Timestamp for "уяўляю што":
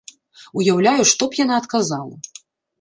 0.61-1.23